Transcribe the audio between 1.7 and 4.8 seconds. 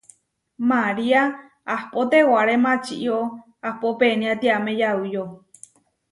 ahpó tewaré mačió ahpó peniátiame